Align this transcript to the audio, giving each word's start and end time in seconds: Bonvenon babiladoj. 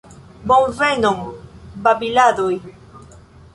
Bonvenon 0.51 1.19
babiladoj. 1.89 2.51